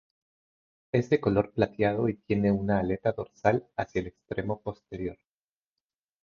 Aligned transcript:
Es 0.91 1.11
de 1.11 1.19
color 1.21 1.51
plateado 1.51 2.09
y 2.09 2.15
tiene 2.15 2.51
una 2.51 2.79
aleta 2.79 3.11
dorsal 3.11 3.67
hacia 3.77 4.01
el 4.01 4.07
extremo 4.07 4.59
posterior. 4.59 5.19